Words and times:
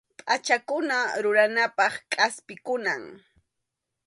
Pʼachakuna 0.19 0.97
ruranapaq 1.23 1.93
kʼaspikunam. 2.11 3.03